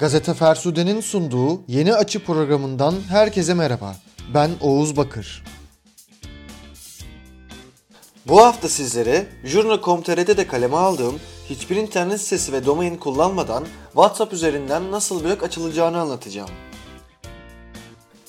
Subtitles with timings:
[0.00, 3.96] Gazete Fersude'nin sunduğu Yeni Açı programından herkese merhaba.
[4.34, 5.44] Ben Oğuz Bakır.
[8.28, 15.24] Bu hafta sizlere Journal.com.tr'de kaleme aldığım hiçbir internet sitesi ve domain kullanmadan WhatsApp üzerinden nasıl
[15.24, 16.50] blog açılacağını anlatacağım.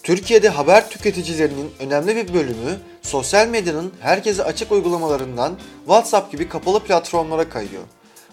[0.03, 7.49] Türkiye'de haber tüketicilerinin önemli bir bölümü sosyal medyanın herkese açık uygulamalarından WhatsApp gibi kapalı platformlara
[7.49, 7.83] kayıyor.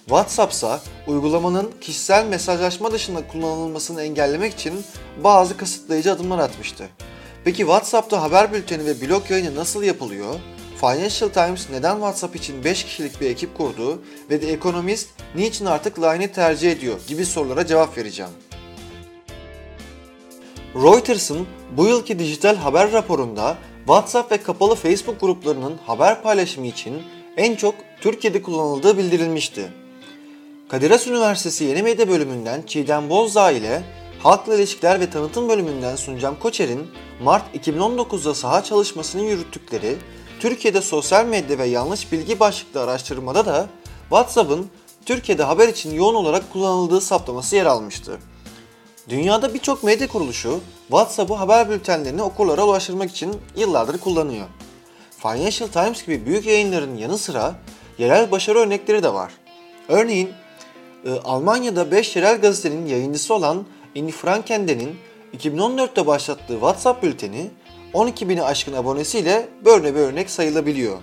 [0.08, 4.84] WhatsApp ise uygulamanın kişisel mesajlaşma dışında kullanılmasını engellemek için
[5.25, 6.89] bazı kısıtlayıcı adımlar atmıştı.
[7.44, 10.34] Peki WhatsApp'ta haber bülteni ve blog yayını nasıl yapılıyor?
[10.81, 15.98] Financial Times neden WhatsApp için 5 kişilik bir ekip kurdu ve The Economist niçin artık
[15.98, 18.32] Line'i tercih ediyor gibi sorulara cevap vereceğim.
[20.75, 27.03] Reuters'ın bu yılki dijital haber raporunda WhatsApp ve kapalı Facebook gruplarının haber paylaşımı için
[27.36, 29.72] en çok Türkiye'de kullanıldığı bildirilmişti.
[30.68, 33.83] Kadir Has Üniversitesi Yeni Medya bölümünden Çiğdem Bozdağ ile
[34.23, 36.91] Halkla İlişkiler ve Tanıtım bölümünden Suncam Koçer'in
[37.23, 39.97] Mart 2019'da saha çalışmasını yürüttükleri
[40.41, 43.67] Türkiye'de sosyal medya ve yanlış bilgi başlıklı araştırmada da
[44.01, 44.70] WhatsApp'ın
[45.07, 48.19] Türkiye'de haber için yoğun olarak kullanıldığı saptaması yer almıştı.
[49.09, 54.47] Dünyada birçok medya kuruluşu WhatsApp'ı haber bültenlerini okurlara ulaştırmak için yıllardır kullanıyor.
[55.19, 57.55] Financial Times gibi büyük yayınların yanı sıra
[57.98, 59.33] yerel başarı örnekleri de var.
[59.89, 60.31] Örneğin
[61.05, 64.97] e, Almanya'da 5 yerel gazetenin yayıncısı olan Inni Frankenden'in
[65.37, 67.51] 2014'te başlattığı WhatsApp bülteni
[67.93, 70.99] 12 bini aşkın abonesiyle böyle bir örnek sayılabiliyor.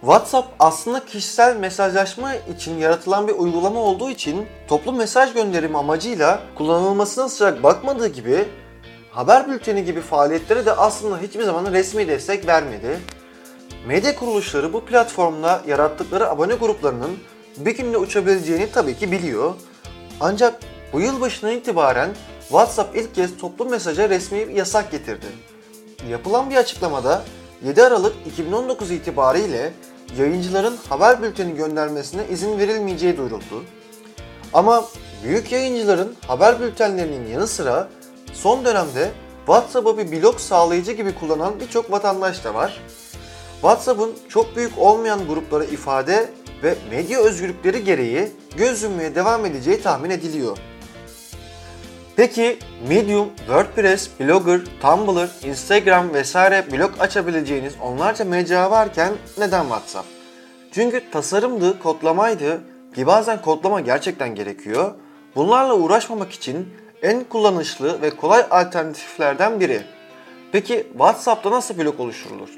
[0.00, 7.28] WhatsApp aslında kişisel mesajlaşma için yaratılan bir uygulama olduğu için toplu mesaj gönderimi amacıyla kullanılmasına
[7.28, 8.44] sıcak bakmadığı gibi
[9.10, 13.00] haber bülteni gibi faaliyetlere de aslında hiçbir zaman resmi destek vermedi.
[13.86, 17.18] Medya kuruluşları bu platformda yarattıkları abone gruplarının
[17.66, 19.54] bir günde uçabileceğini tabii ki biliyor.
[20.20, 20.60] Ancak
[20.92, 22.10] bu yıl başından itibaren
[22.48, 25.26] WhatsApp ilk kez toplu mesaja resmi yasak getirdi.
[26.08, 27.24] Yapılan bir açıklamada
[27.64, 29.72] 7 Aralık 2019 itibariyle
[30.18, 33.64] yayıncıların haber bülteni göndermesine izin verilmeyeceği duyuruldu.
[34.52, 34.84] Ama
[35.24, 37.88] büyük yayıncıların haber bültenlerinin yanı sıra
[38.32, 39.10] son dönemde
[39.46, 42.80] WhatsApp'ı bir blog sağlayıcı gibi kullanan birçok vatandaş da var.
[43.52, 46.30] WhatsApp'ın çok büyük olmayan gruplara ifade
[46.62, 48.82] ve medya özgürlükleri gereği göz
[49.14, 50.58] devam edeceği tahmin ediliyor.
[52.16, 60.08] Peki Medium, WordPress, Blogger, Tumblr, Instagram vesaire blog açabileceğiniz onlarca mecra varken neden WhatsApp?
[60.72, 62.60] Çünkü tasarımdı, kodlamaydı
[62.94, 64.94] ki bazen kodlama gerçekten gerekiyor.
[65.36, 66.68] Bunlarla uğraşmamak için
[67.02, 69.82] en kullanışlı ve kolay alternatiflerden biri.
[70.52, 72.50] Peki WhatsApp'ta nasıl blog oluşturulur?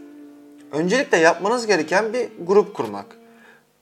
[0.72, 3.06] Öncelikle yapmanız gereken bir grup kurmak.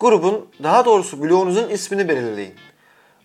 [0.01, 2.55] Grubun, daha doğrusu bloğunuzun ismini belirleyin.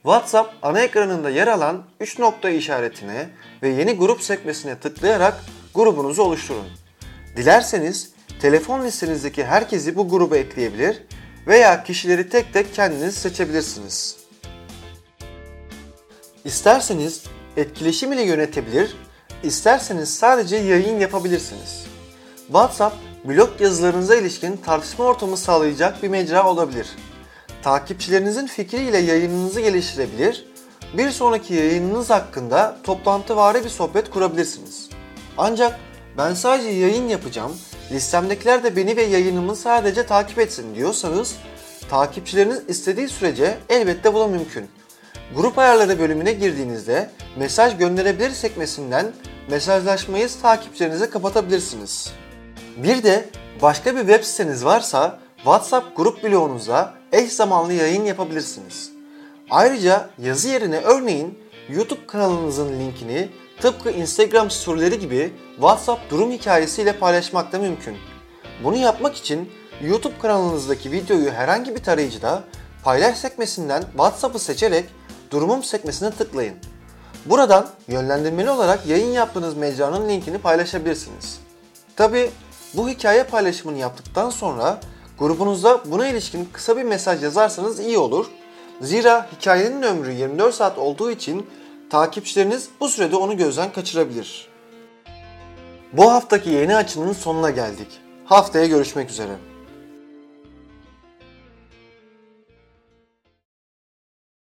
[0.04, 3.30] WhatsApp ana ekranında yer alan 3 nokta işaretine
[3.62, 5.44] ve yeni grup sekmesine tıklayarak
[5.74, 6.68] grubunuzu oluşturun.
[7.36, 11.04] Dilerseniz telefon listenizdeki herkesi bu gruba ekleyebilir
[11.48, 14.18] veya kişileri tek tek kendiniz seçebilirsiniz.
[16.46, 17.24] İsterseniz
[17.58, 18.96] etkileşim ile yönetebilir,
[19.44, 21.86] isterseniz sadece yayın yapabilirsiniz.
[22.48, 22.96] WhatsApp
[23.28, 26.88] blog yazılarınıza ilişkin tartışma ortamı sağlayacak bir mecra olabilir.
[27.64, 30.46] Takipçilerinizin fikriyle yayınınızı geliştirebilir,
[30.94, 34.90] bir sonraki yayınınız hakkında toplantıvari bir sohbet kurabilirsiniz.
[35.38, 35.80] Ancak
[36.18, 37.52] ben sadece yayın yapacağım,
[37.92, 41.36] listemdekiler de beni ve yayınımı sadece takip etsin diyorsanız
[41.90, 44.68] takipçileriniz istediği sürece elbette bu da mümkün.
[45.36, 49.06] Grup ayarları bölümüne girdiğinizde mesaj gönderebilir sekmesinden
[49.50, 52.14] mesajlaşmayı takipçilerinize kapatabilirsiniz.
[52.76, 53.30] Bir de
[53.62, 58.92] başka bir web siteniz varsa WhatsApp grup bloğunuza eş zamanlı yayın yapabilirsiniz.
[59.50, 63.30] Ayrıca yazı yerine örneğin YouTube kanalınızın linkini
[63.62, 67.98] tıpkı Instagram storyleri gibi WhatsApp durum hikayesiyle paylaşmak da mümkün.
[68.64, 72.44] Bunu yapmak için YouTube kanalınızdaki videoyu herhangi bir tarayıcıda
[72.84, 74.86] paylaş sekmesinden WhatsApp'ı seçerek
[75.32, 76.56] durumum sekmesine tıklayın.
[77.26, 81.40] Buradan yönlendirmeli olarak yayın yaptığınız mecranın linkini paylaşabilirsiniz.
[81.96, 82.32] Tabi
[82.78, 84.80] bu hikaye paylaşımını yaptıktan sonra
[85.20, 88.26] grubunuzda buna ilişkin kısa bir mesaj yazarsanız iyi olur.
[88.82, 91.46] Zira hikayenin ömrü 24 saat olduğu için
[91.90, 94.48] takipçileriniz bu sürede onu gözden kaçırabilir.
[95.94, 97.88] Bu haftaki yeni açının sonuna geldik.
[98.26, 99.36] Haftaya görüşmek üzere.